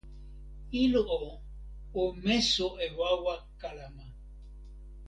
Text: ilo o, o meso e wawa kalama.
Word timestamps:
ilo 0.85 1.01
o, 1.19 1.21
o 2.01 2.03
meso 2.23 2.67
e 2.85 2.87
wawa 2.97 3.35
kalama. 3.61 4.05